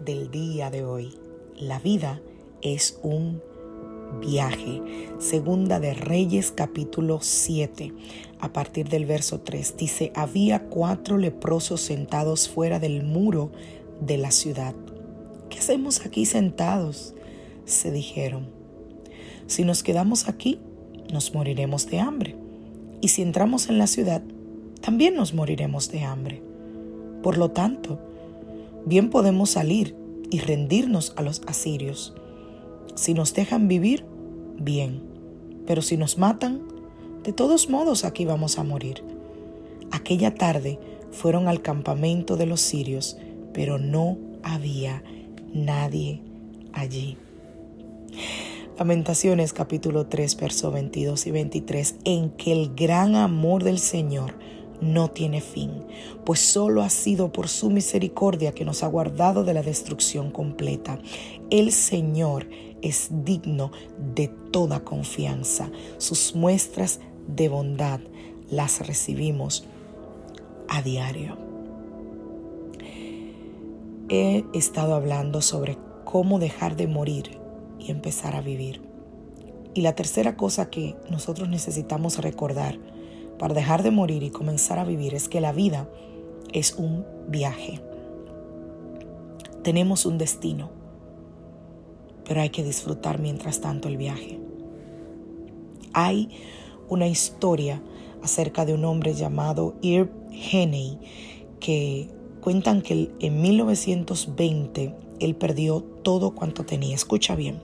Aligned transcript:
Del 0.00 0.30
día 0.30 0.70
de 0.70 0.82
hoy. 0.82 1.12
La 1.58 1.78
vida 1.78 2.22
es 2.62 2.98
un 3.02 3.42
viaje. 4.18 4.80
Segunda 5.18 5.78
de 5.78 5.92
Reyes 5.92 6.52
capítulo 6.52 7.18
7, 7.20 7.92
a 8.40 8.52
partir 8.54 8.88
del 8.88 9.04
verso 9.04 9.40
3, 9.40 9.76
dice, 9.76 10.10
había 10.14 10.68
cuatro 10.70 11.18
leprosos 11.18 11.82
sentados 11.82 12.48
fuera 12.48 12.78
del 12.78 13.02
muro 13.02 13.52
de 14.00 14.16
la 14.16 14.30
ciudad. 14.30 14.74
¿Qué 15.50 15.58
hacemos 15.58 16.06
aquí 16.06 16.24
sentados? 16.24 17.14
se 17.66 17.90
dijeron. 17.90 18.46
Si 19.46 19.64
nos 19.64 19.82
quedamos 19.82 20.28
aquí, 20.28 20.60
nos 21.12 21.34
moriremos 21.34 21.90
de 21.90 22.00
hambre. 22.00 22.36
Y 23.02 23.08
si 23.08 23.20
entramos 23.20 23.68
en 23.68 23.76
la 23.76 23.86
ciudad, 23.86 24.22
también 24.80 25.14
nos 25.14 25.34
moriremos 25.34 25.90
de 25.90 26.04
hambre. 26.04 26.42
Por 27.22 27.36
lo 27.36 27.50
tanto, 27.50 27.98
bien 28.86 29.10
podemos 29.10 29.50
salir 29.50 29.96
y 30.30 30.40
rendirnos 30.40 31.12
a 31.16 31.22
los 31.22 31.42
asirios. 31.46 32.14
Si 32.94 33.14
nos 33.14 33.34
dejan 33.34 33.68
vivir, 33.68 34.04
bien, 34.58 35.02
pero 35.66 35.82
si 35.82 35.96
nos 35.96 36.18
matan, 36.18 36.62
de 37.22 37.32
todos 37.32 37.68
modos 37.68 38.04
aquí 38.04 38.24
vamos 38.24 38.58
a 38.58 38.64
morir. 38.64 39.02
Aquella 39.90 40.34
tarde 40.34 40.78
fueron 41.10 41.48
al 41.48 41.62
campamento 41.62 42.36
de 42.36 42.46
los 42.46 42.60
sirios, 42.60 43.16
pero 43.52 43.78
no 43.78 44.18
había 44.42 45.02
nadie 45.52 46.20
allí. 46.72 47.16
Lamentaciones 48.78 49.52
capítulo 49.52 50.06
3, 50.08 50.36
verso 50.36 50.72
22 50.72 51.28
y 51.28 51.30
23, 51.30 51.94
en 52.04 52.30
que 52.30 52.52
el 52.52 52.74
gran 52.74 53.14
amor 53.14 53.62
del 53.62 53.78
Señor 53.78 54.34
no 54.84 55.10
tiene 55.10 55.40
fin, 55.40 55.84
pues 56.24 56.40
solo 56.40 56.82
ha 56.82 56.90
sido 56.90 57.32
por 57.32 57.48
su 57.48 57.70
misericordia 57.70 58.52
que 58.52 58.64
nos 58.64 58.82
ha 58.82 58.86
guardado 58.86 59.44
de 59.44 59.54
la 59.54 59.62
destrucción 59.62 60.30
completa. 60.30 60.98
El 61.50 61.72
Señor 61.72 62.48
es 62.82 63.08
digno 63.24 63.72
de 64.14 64.28
toda 64.28 64.84
confianza. 64.84 65.70
Sus 65.98 66.34
muestras 66.34 67.00
de 67.26 67.48
bondad 67.48 68.00
las 68.50 68.86
recibimos 68.86 69.64
a 70.68 70.82
diario. 70.82 71.38
He 74.08 74.44
estado 74.52 74.94
hablando 74.94 75.40
sobre 75.40 75.78
cómo 76.04 76.38
dejar 76.38 76.76
de 76.76 76.86
morir 76.86 77.38
y 77.78 77.90
empezar 77.90 78.36
a 78.36 78.42
vivir. 78.42 78.82
Y 79.72 79.80
la 79.80 79.94
tercera 79.94 80.36
cosa 80.36 80.70
que 80.70 80.94
nosotros 81.10 81.48
necesitamos 81.48 82.18
recordar 82.18 82.78
para 83.44 83.52
dejar 83.52 83.82
de 83.82 83.90
morir 83.90 84.22
y 84.22 84.30
comenzar 84.30 84.78
a 84.78 84.84
vivir 84.84 85.12
es 85.12 85.28
que 85.28 85.42
la 85.42 85.52
vida 85.52 85.86
es 86.54 86.76
un 86.78 87.04
viaje. 87.28 87.78
Tenemos 89.62 90.06
un 90.06 90.16
destino, 90.16 90.70
pero 92.26 92.40
hay 92.40 92.48
que 92.48 92.64
disfrutar 92.64 93.18
mientras 93.18 93.60
tanto 93.60 93.88
el 93.88 93.98
viaje. 93.98 94.40
Hay 95.92 96.30
una 96.88 97.06
historia 97.06 97.82
acerca 98.22 98.64
de 98.64 98.72
un 98.72 98.86
hombre 98.86 99.12
llamado 99.12 99.74
Irv 99.82 100.08
Henney 100.32 100.98
que 101.60 102.08
cuentan 102.40 102.80
que 102.80 103.10
en 103.20 103.42
1920 103.42 104.94
él 105.20 105.36
perdió 105.36 105.82
todo 105.82 106.34
cuanto 106.34 106.64
tenía. 106.64 106.94
Escucha 106.94 107.34
bien. 107.34 107.60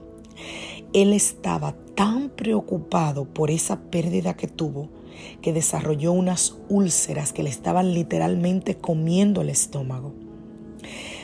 Él 0.93 1.11
estaba 1.11 1.73
tan 1.95 2.29
preocupado 2.29 3.25
por 3.25 3.49
esa 3.49 3.81
pérdida 3.81 4.35
que 4.35 4.47
tuvo 4.47 5.00
que 5.41 5.53
desarrolló 5.53 6.11
unas 6.11 6.57
úlceras 6.69 7.33
que 7.33 7.43
le 7.43 7.49
estaban 7.49 7.93
literalmente 7.93 8.75
comiendo 8.75 9.41
el 9.41 9.49
estómago. 9.49 10.13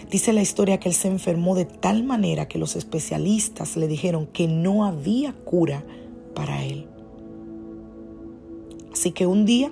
Dice 0.10 0.32
la 0.32 0.42
historia 0.42 0.80
que 0.80 0.90
él 0.90 0.96
se 0.96 1.10
enfermó 1.10 1.56
de 1.56 1.66
tal 1.66 2.04
manera 2.04 2.48
que 2.48 2.60
los 2.60 2.76
especialistas 2.76 3.76
le 3.76 3.88
dijeron 3.88 4.26
que 4.26 4.48
no 4.48 4.86
había 4.86 5.34
cura 5.34 5.84
para 6.34 6.64
él. 6.64 6.88
Así 8.94 9.12
que 9.12 9.28
un 9.28 9.46
día 9.46 9.72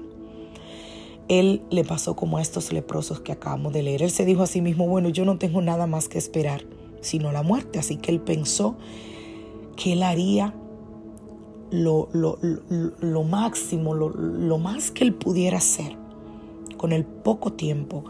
él 1.28 1.62
le 1.72 1.84
pasó 1.84 2.16
como 2.16 2.38
a 2.38 2.42
estos 2.42 2.72
leprosos 2.72 3.22
que 3.22 3.32
acabamos 3.32 3.74
de 3.74 3.84
leer. 3.84 4.04
Él 4.04 4.12
se 4.12 4.26
dijo 4.26 4.44
a 4.44 4.48
sí 4.48 4.62
mismo, 4.62 4.88
bueno, 4.88 5.10
yo 5.10 5.26
no 5.26 5.38
tengo 5.38 5.62
nada 5.62 5.88
más 5.88 6.08
que 6.10 6.18
esperar 6.18 6.66
sino 7.06 7.32
la 7.32 7.44
muerte. 7.44 7.80
Así 7.80 7.98
que 7.98 8.12
él 8.12 8.20
pensó 8.20 8.76
que 9.78 9.94
él 9.94 10.04
haría 10.04 10.54
lo, 11.84 12.10
lo, 12.14 13.24
máximo, 13.24 13.94
lo, 13.94 14.58
más 14.58 14.92
que 14.92 15.04
él 15.04 15.14
pudiera 15.14 15.58
hacer 15.58 15.98
con 16.78 16.92
el 16.92 17.06
poco 17.06 17.54
tiempo 17.54 18.06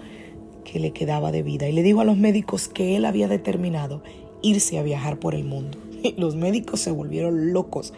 que 0.64 0.80
le 0.80 0.92
quedaba 0.92 1.32
de 1.32 1.44
vida. 1.44 1.68
Y 1.68 1.74
le 1.74 1.84
dijo 1.84 2.02
a 2.02 2.06
los 2.06 2.18
médicos 2.18 2.68
que 2.68 2.96
él 2.96 3.06
había 3.06 3.28
determinado 3.28 4.04
irse 4.42 4.78
a 4.78 4.84
viajar 4.84 5.20
por 5.20 5.36
el 5.36 5.44
mundo. 5.44 5.78
Y 6.04 6.14
los 6.22 6.36
médicos 6.36 6.82
se 6.82 6.92
volvieron 6.92 7.52
locos 7.52 7.92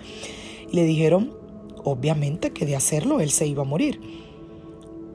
y 0.72 0.76
le 0.78 0.86
dijeron, 0.86 1.34
obviamente 1.84 2.52
que 2.52 2.66
de 2.66 2.78
hacerlo 2.78 3.20
él 3.20 3.32
se 3.32 3.48
iba 3.48 3.64
a 3.64 3.66
morir. 3.66 4.00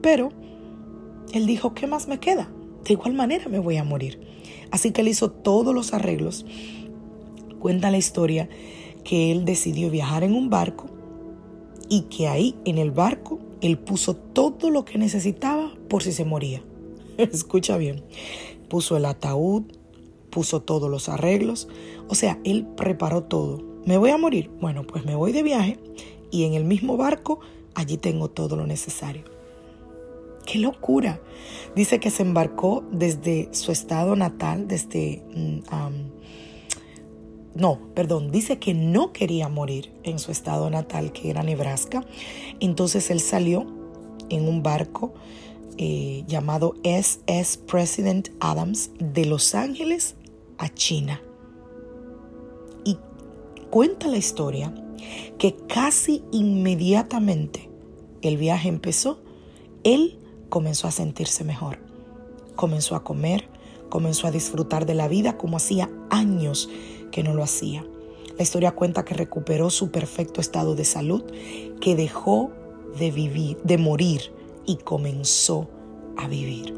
Pero 0.01 0.29
él 1.33 1.47
dijo, 1.47 1.73
¿qué 1.73 1.87
más 1.87 2.07
me 2.07 2.19
queda? 2.19 2.51
De 2.83 2.93
igual 2.93 3.13
manera 3.13 3.47
me 3.47 3.57
voy 3.57 3.77
a 3.77 3.83
morir. 3.83 4.19
Así 4.69 4.91
que 4.91 5.01
él 5.01 5.07
hizo 5.07 5.31
todos 5.31 5.73
los 5.73 5.93
arreglos. 5.93 6.45
Cuenta 7.59 7.89
la 7.89 7.97
historia 7.97 8.47
que 9.03 9.31
él 9.31 9.45
decidió 9.45 9.89
viajar 9.89 10.23
en 10.23 10.33
un 10.33 10.49
barco 10.49 10.85
y 11.89 12.01
que 12.03 12.27
ahí 12.27 12.55
en 12.65 12.77
el 12.77 12.91
barco 12.91 13.39
él 13.61 13.77
puso 13.77 14.15
todo 14.15 14.69
lo 14.69 14.85
que 14.85 14.97
necesitaba 14.97 15.73
por 15.89 16.03
si 16.03 16.11
se 16.11 16.25
moría. 16.25 16.63
Escucha 17.17 17.77
bien, 17.77 18.03
puso 18.69 18.97
el 18.97 19.05
ataúd, 19.05 19.63
puso 20.29 20.61
todos 20.61 20.89
los 20.89 21.09
arreglos, 21.09 21.67
o 22.07 22.15
sea, 22.15 22.39
él 22.43 22.65
preparó 22.75 23.23
todo. 23.23 23.61
¿Me 23.85 23.97
voy 23.97 24.09
a 24.09 24.17
morir? 24.17 24.49
Bueno, 24.59 24.85
pues 24.85 25.05
me 25.05 25.15
voy 25.15 25.31
de 25.31 25.43
viaje 25.43 25.79
y 26.31 26.45
en 26.45 26.53
el 26.53 26.63
mismo 26.63 26.97
barco 26.97 27.39
allí 27.75 27.97
tengo 27.97 28.29
todo 28.29 28.55
lo 28.55 28.65
necesario. 28.65 29.23
¡Qué 30.45 30.59
locura! 30.59 31.21
Dice 31.75 31.99
que 31.99 32.09
se 32.09 32.23
embarcó 32.23 32.83
desde 32.91 33.49
su 33.51 33.71
estado 33.71 34.15
natal, 34.15 34.67
desde 34.67 35.23
mm, 35.33 35.59
no, 37.55 37.79
perdón, 37.93 38.31
dice 38.31 38.57
que 38.57 38.73
no 38.73 39.13
quería 39.13 39.47
morir 39.47 39.91
en 40.03 40.17
su 40.17 40.31
estado 40.31 40.69
natal, 40.69 41.11
que 41.11 41.29
era 41.29 41.43
Nebraska. 41.43 42.03
Entonces 42.59 43.11
él 43.11 43.19
salió 43.19 43.67
en 44.29 44.47
un 44.47 44.63
barco 44.63 45.13
eh, 45.77 46.23
llamado 46.27 46.75
SS 46.83 47.59
President 47.67 48.29
Adams 48.39 48.91
de 48.99 49.25
Los 49.25 49.53
Ángeles 49.53 50.15
a 50.57 50.69
China. 50.69 51.21
Y 52.85 52.97
cuenta 53.69 54.07
la 54.07 54.17
historia 54.17 54.73
que 55.37 55.55
casi 55.67 56.23
inmediatamente 56.31 57.69
el 58.23 58.37
viaje 58.37 58.69
empezó, 58.69 59.19
él 59.83 60.19
comenzó 60.49 60.87
a 60.87 60.91
sentirse 60.91 61.43
mejor, 61.43 61.79
comenzó 62.55 62.95
a 62.95 63.03
comer, 63.03 63.47
comenzó 63.89 64.25
a 64.25 64.31
disfrutar 64.31 64.87
de 64.87 64.95
la 64.95 65.07
vida 65.07 65.37
como 65.37 65.57
hacía 65.57 65.91
años 66.09 66.69
que 67.13 67.23
no 67.23 67.35
lo 67.35 67.43
hacía. 67.43 67.85
La 68.35 68.43
historia 68.43 68.71
cuenta 68.71 69.05
que 69.05 69.13
recuperó 69.13 69.69
su 69.69 69.91
perfecto 69.91 70.41
estado 70.41 70.73
de 70.73 70.83
salud, 70.83 71.23
que 71.79 71.95
dejó 71.95 72.51
de 72.97 73.11
vivir, 73.11 73.57
de 73.63 73.77
morir 73.77 74.33
y 74.65 74.77
comenzó 74.77 75.69
a 76.17 76.27
vivir. 76.27 76.73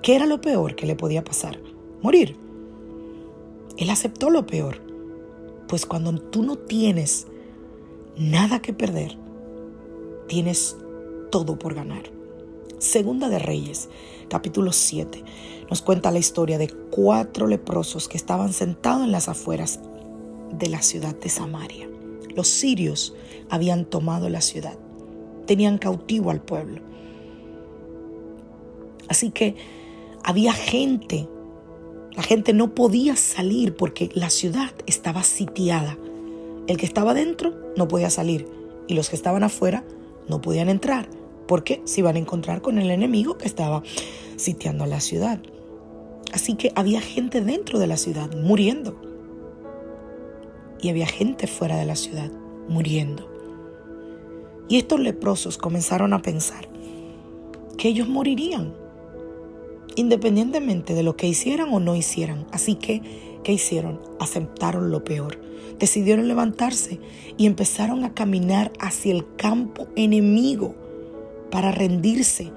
¿Qué 0.00 0.16
era 0.16 0.24
lo 0.24 0.40
peor 0.40 0.74
que 0.74 0.86
le 0.86 0.96
podía 0.96 1.22
pasar? 1.22 1.60
Morir. 2.00 2.36
Él 3.76 3.90
aceptó 3.90 4.30
lo 4.30 4.46
peor. 4.46 4.80
Pues 5.68 5.84
cuando 5.84 6.18
tú 6.18 6.42
no 6.42 6.56
tienes 6.56 7.26
nada 8.16 8.62
que 8.62 8.72
perder, 8.72 9.18
tienes 10.26 10.76
todo 11.30 11.58
por 11.58 11.74
ganar. 11.74 12.13
Segunda 12.84 13.30
de 13.30 13.38
Reyes, 13.38 13.88
capítulo 14.28 14.70
7, 14.70 15.24
nos 15.70 15.80
cuenta 15.80 16.10
la 16.10 16.18
historia 16.18 16.58
de 16.58 16.68
cuatro 16.68 17.46
leprosos 17.46 18.08
que 18.08 18.18
estaban 18.18 18.52
sentados 18.52 19.04
en 19.04 19.10
las 19.10 19.30
afueras 19.30 19.80
de 20.52 20.68
la 20.68 20.82
ciudad 20.82 21.18
de 21.18 21.30
Samaria. 21.30 21.88
Los 22.36 22.46
sirios 22.46 23.14
habían 23.48 23.86
tomado 23.86 24.28
la 24.28 24.42
ciudad, 24.42 24.76
tenían 25.46 25.78
cautivo 25.78 26.30
al 26.30 26.42
pueblo. 26.42 26.82
Así 29.08 29.30
que 29.30 29.56
había 30.22 30.52
gente, 30.52 31.26
la 32.14 32.22
gente 32.22 32.52
no 32.52 32.74
podía 32.74 33.16
salir 33.16 33.74
porque 33.74 34.10
la 34.12 34.28
ciudad 34.28 34.72
estaba 34.86 35.22
sitiada. 35.22 35.96
El 36.66 36.76
que 36.76 36.84
estaba 36.86 37.14
dentro 37.14 37.54
no 37.78 37.88
podía 37.88 38.10
salir 38.10 38.46
y 38.88 38.92
los 38.92 39.08
que 39.08 39.16
estaban 39.16 39.42
afuera 39.42 39.84
no 40.28 40.42
podían 40.42 40.68
entrar 40.68 41.23
porque 41.46 41.82
se 41.84 42.00
iban 42.00 42.16
a 42.16 42.20
encontrar 42.20 42.62
con 42.62 42.78
el 42.78 42.90
enemigo 42.90 43.38
que 43.38 43.46
estaba 43.46 43.82
sitiando 44.36 44.86
la 44.86 45.00
ciudad. 45.00 45.40
Así 46.32 46.54
que 46.54 46.72
había 46.74 47.00
gente 47.00 47.40
dentro 47.40 47.78
de 47.78 47.86
la 47.86 47.96
ciudad 47.96 48.34
muriendo. 48.34 49.00
Y 50.80 50.88
había 50.88 51.06
gente 51.06 51.46
fuera 51.46 51.76
de 51.76 51.84
la 51.84 51.96
ciudad 51.96 52.30
muriendo. 52.68 53.30
Y 54.68 54.78
estos 54.78 54.98
leprosos 54.98 55.58
comenzaron 55.58 56.12
a 56.12 56.22
pensar 56.22 56.68
que 57.76 57.88
ellos 57.88 58.08
morirían, 58.08 58.74
independientemente 59.94 60.94
de 60.94 61.02
lo 61.02 61.16
que 61.16 61.26
hicieran 61.26 61.72
o 61.72 61.80
no 61.80 61.94
hicieran. 61.94 62.46
Así 62.50 62.74
que, 62.74 63.02
¿qué 63.44 63.52
hicieron? 63.52 64.00
Aceptaron 64.18 64.90
lo 64.90 65.04
peor. 65.04 65.38
Decidieron 65.78 66.28
levantarse 66.28 66.98
y 67.36 67.46
empezaron 67.46 68.04
a 68.04 68.14
caminar 68.14 68.72
hacia 68.80 69.12
el 69.12 69.24
campo 69.36 69.86
enemigo 69.96 70.74
para 71.54 71.70
rendirse 71.70 72.50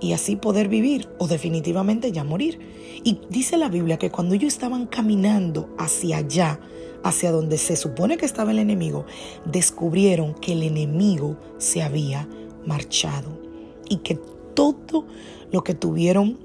y 0.00 0.14
así 0.14 0.36
poder 0.36 0.68
vivir 0.68 1.10
o 1.18 1.28
definitivamente 1.28 2.10
ya 2.10 2.24
morir. 2.24 2.58
Y 3.04 3.20
dice 3.28 3.58
la 3.58 3.68
Biblia 3.68 3.98
que 3.98 4.10
cuando 4.10 4.34
ellos 4.34 4.54
estaban 4.54 4.86
caminando 4.86 5.68
hacia 5.76 6.16
allá, 6.16 6.60
hacia 7.04 7.30
donde 7.30 7.58
se 7.58 7.76
supone 7.76 8.16
que 8.16 8.24
estaba 8.24 8.52
el 8.52 8.58
enemigo, 8.58 9.04
descubrieron 9.44 10.32
que 10.32 10.52
el 10.52 10.62
enemigo 10.62 11.36
se 11.58 11.82
había 11.82 12.26
marchado 12.64 13.38
y 13.86 13.98
que 13.98 14.18
todo 14.54 15.04
lo 15.52 15.62
que 15.62 15.74
tuvieron, 15.74 16.38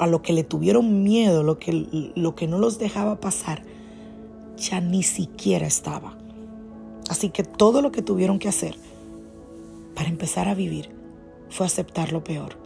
a 0.00 0.08
lo 0.08 0.22
que 0.22 0.32
le 0.32 0.42
tuvieron 0.42 1.04
miedo, 1.04 1.44
lo 1.44 1.60
que, 1.60 2.12
lo 2.16 2.34
que 2.34 2.48
no 2.48 2.58
los 2.58 2.80
dejaba 2.80 3.20
pasar, 3.20 3.62
ya 4.56 4.80
ni 4.80 5.04
siquiera 5.04 5.68
estaba. 5.68 6.18
Así 7.08 7.30
que 7.30 7.44
todo 7.44 7.80
lo 7.80 7.92
que 7.92 8.02
tuvieron 8.02 8.40
que 8.40 8.48
hacer 8.48 8.74
para 9.94 10.08
empezar 10.08 10.48
a 10.48 10.54
vivir 10.54 10.90
fue 11.48 11.66
aceptar 11.66 12.12
lo 12.12 12.24
peor, 12.24 12.56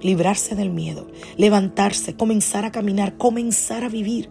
librarse 0.00 0.54
del 0.54 0.70
miedo, 0.70 1.06
levantarse, 1.36 2.14
comenzar 2.14 2.64
a 2.64 2.72
caminar, 2.72 3.16
comenzar 3.16 3.84
a 3.84 3.88
vivir. 3.88 4.28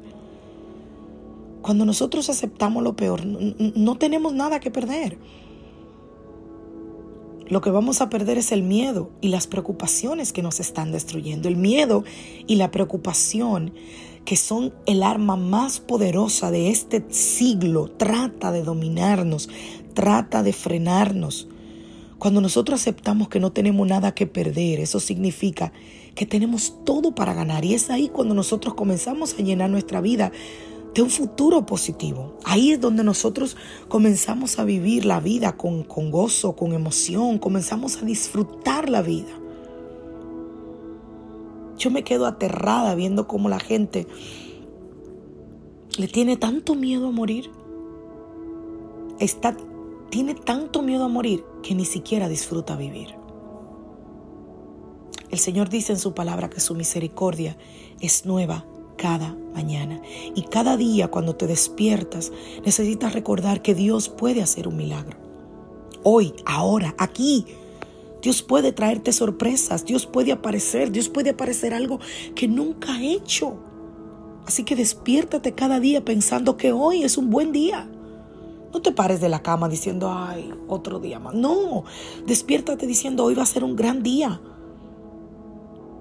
Cuando 1.62 1.86
nosotros 1.86 2.30
aceptamos 2.30 2.84
lo 2.84 2.96
peor, 2.96 3.26
no 3.26 3.98
tenemos 3.98 4.34
nada 4.34 4.60
que 4.60 4.70
perder. 4.70 5.18
Lo 7.48 7.62
que 7.62 7.72
vamos 7.72 8.02
a 8.02 8.10
perder 8.10 8.38
es 8.38 8.52
el 8.52 8.64
miedo 8.64 9.12
y 9.22 9.30
las 9.30 9.48
preocupaciones 9.48 10.34
que 10.34 10.42
nos 10.42 10.60
están 10.60 10.92
destruyendo. 10.92 11.50
El 11.50 11.58
miedo 11.58 12.04
y 12.48 12.56
la 12.56 12.72
preocupación 12.72 13.74
que 14.26 14.36
son 14.38 14.74
el 14.86 15.04
arma 15.04 15.36
más 15.36 15.80
poderosa 15.80 16.52
de 16.52 16.70
este 16.70 17.04
siglo, 17.10 17.90
trata 17.90 18.52
de 18.52 18.64
dominarnos, 18.64 19.50
trata 19.94 20.44
de 20.44 20.54
frenarnos. 20.54 21.48
Cuando 22.24 22.40
nosotros 22.40 22.80
aceptamos 22.80 23.28
que 23.28 23.42
no 23.42 23.52
tenemos 23.52 23.86
nada 23.86 24.16
que 24.16 24.28
perder, 24.28 24.80
eso 24.80 25.02
significa 25.02 25.74
que 26.16 26.26
tenemos 26.26 26.74
todo 26.86 27.14
para 27.14 27.34
ganar. 27.34 27.66
Y 27.66 27.74
es 27.74 27.90
ahí 27.90 28.08
cuando 28.08 28.34
nosotros 28.34 28.76
comenzamos 28.76 29.34
a 29.34 29.42
llenar 29.42 29.70
nuestra 29.70 30.00
vida 30.00 30.32
de 30.96 31.02
un 31.02 31.10
futuro 31.10 31.66
positivo. 31.66 32.38
Ahí 32.46 32.72
es 32.72 32.80
donde 32.80 33.04
nosotros 33.04 33.58
comenzamos 33.90 34.58
a 34.58 34.64
vivir 34.64 35.04
la 35.04 35.20
vida 35.20 35.58
con, 35.58 35.84
gozo, 35.84 36.56
con 36.56 36.72
emoción, 36.72 37.40
comenzamos 37.40 38.02
a 38.02 38.06
disfrutar 38.06 38.90
la 38.90 39.02
vida. 39.02 39.34
Yo 41.78 41.92
me 41.92 42.06
quedo 42.06 42.26
aterrada 42.26 42.96
viendo 42.96 43.28
cómo 43.28 43.50
la 43.50 43.60
gente 43.60 44.08
le 45.98 46.08
tiene 46.08 46.38
tanto 46.38 46.74
miedo 46.74 47.10
a 47.10 47.12
morir. 47.12 47.52
Está 49.20 49.58
tiene 50.14 50.36
tanto 50.36 50.84
miedo 50.84 51.06
a 51.06 51.08
morir 51.08 51.44
que 51.64 51.74
ni 51.74 51.86
siquiera 51.86 52.30
disfruta 52.30 52.76
vivir. 52.76 53.16
El 55.32 55.40
Señor 55.40 55.70
dice 55.70 55.92
en 55.92 55.98
su 55.98 56.14
palabra 56.14 56.52
que 56.52 56.60
su 56.60 56.76
misericordia 56.76 57.58
es 58.00 58.24
nueva 58.24 58.64
cada 58.96 59.36
mañana. 59.56 60.04
Y 60.36 60.44
cada 60.44 60.78
día 60.78 61.08
cuando 61.08 61.36
te 61.36 61.48
despiertas 61.48 62.32
necesitas 62.64 63.14
recordar 63.14 63.64
que 63.64 63.74
Dios 63.74 64.08
puede 64.08 64.44
hacer 64.44 64.68
un 64.68 64.78
milagro. 64.78 65.18
Hoy, 66.04 66.36
ahora, 66.46 66.94
aquí. 67.00 67.48
Dios 68.22 68.44
puede 68.44 68.72
traerte 68.72 69.14
sorpresas, 69.14 69.84
Dios 69.84 70.06
puede 70.06 70.32
aparecer, 70.32 70.92
Dios 70.92 71.10
puede 71.10 71.32
aparecer 71.32 71.74
algo 71.74 72.00
que 72.36 72.48
nunca 72.48 72.94
ha 72.94 73.04
hecho. 73.04 73.58
Así 74.46 74.64
que 74.64 74.76
despiértate 74.76 75.54
cada 75.54 75.80
día 75.80 76.06
pensando 76.06 76.56
que 76.56 76.72
hoy 76.72 77.02
es 77.02 77.18
un 77.18 77.32
buen 77.32 77.52
día. 77.52 77.90
No 78.74 78.82
te 78.82 78.92
pares 78.92 79.22
de 79.22 79.30
la 79.30 79.44
cama 79.44 79.70
diciendo, 79.70 80.12
ay, 80.12 80.52
otro 80.68 81.00
día 81.00 81.20
más. 81.20 81.36
No, 81.36 81.84
despiértate 82.26 82.88
diciendo, 82.88 83.24
hoy 83.24 83.36
va 83.36 83.44
a 83.44 83.46
ser 83.46 83.64
un 83.64 83.76
gran 83.76 84.02
día. 84.02 84.42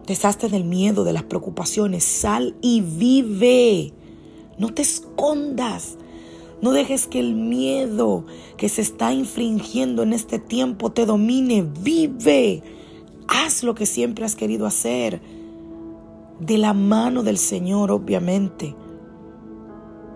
Deshazte 0.06 0.48
del 0.48 0.64
miedo, 0.64 1.04
de 1.04 1.12
las 1.12 1.24
preocupaciones. 1.24 2.02
Sal 2.02 2.56
y 2.62 2.80
vive. 2.80 3.92
No 4.58 4.72
te 4.72 4.80
escondas. 4.80 5.98
No 6.62 6.72
dejes 6.72 7.06
que 7.06 7.20
el 7.20 7.34
miedo 7.34 8.24
que 8.56 8.68
se 8.68 8.80
está 8.80 9.12
infringiendo 9.12 10.02
en 10.02 10.14
este 10.14 10.38
tiempo 10.38 10.92
te 10.92 11.04
domine. 11.04 11.68
Vive. 11.82 12.62
Haz 13.28 13.64
lo 13.64 13.74
que 13.74 13.84
siempre 13.84 14.24
has 14.24 14.34
querido 14.34 14.66
hacer. 14.66 15.20
De 16.40 16.56
la 16.56 16.72
mano 16.72 17.22
del 17.22 17.36
Señor, 17.36 17.90
obviamente. 17.90 18.74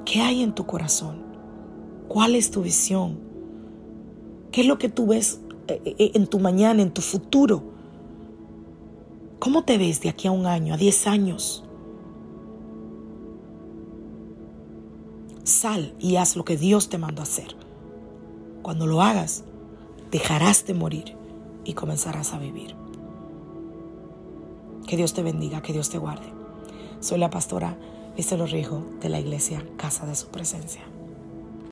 ¿Qué 0.07 0.23
hay 0.23 0.43
en 0.43 0.55
tu 0.55 0.65
corazón? 0.65 1.26
¿Cuál 2.17 2.35
es 2.35 2.51
tu 2.51 2.63
visión? 2.63 3.19
¿Qué 4.51 4.63
es 4.63 4.67
lo 4.67 4.79
que 4.79 4.89
tú 4.89 5.09
ves 5.09 5.39
eh, 5.69 5.83
eh, 5.85 6.13
en 6.15 6.27
tu 6.27 6.39
mañana, 6.39 6.81
en 6.81 6.91
tu 6.91 7.03
futuro? 7.03 7.63
¿Cómo 9.39 9.65
te 9.65 9.77
ves 9.77 10.01
de 10.01 10.09
aquí 10.09 10.27
a 10.27 10.31
un 10.31 10.47
año, 10.47 10.73
a 10.73 10.79
diez 10.79 11.07
años? 11.07 11.63
Sal 15.45 15.95
y 15.99 16.17
haz 16.17 16.37
lo 16.37 16.47
que 16.47 16.57
Dios 16.57 16.89
te 16.89 16.97
mandó 16.97 17.21
a 17.21 17.25
hacer. 17.25 17.55
Cuando 18.63 18.87
lo 18.87 19.03
hagas, 19.03 19.45
dejarás 20.11 20.65
de 20.65 20.73
morir 20.73 21.15
y 21.67 21.75
comenzarás 21.75 22.33
a 22.33 22.39
vivir. 22.39 22.75
Que 24.87 24.97
Dios 24.97 25.13
te 25.13 25.23
bendiga, 25.23 25.61
que 25.61 25.75
Dios 25.75 25.91
te 25.91 25.99
guarde. 25.99 26.33
Soy 27.01 27.19
la 27.19 27.29
pastora 27.29 27.77
Estelo 28.17 28.47
Rijo 28.47 28.87
de 29.03 29.11
la 29.11 29.21
iglesia 29.21 29.63
Casa 29.77 30.07
de 30.07 30.15
Su 30.15 30.29
Presencia. 30.29 30.81